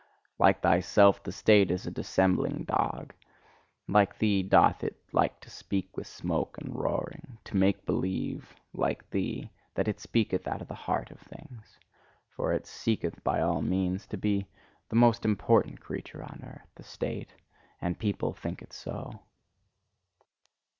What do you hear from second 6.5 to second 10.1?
and roaring to make believe, like thee, that it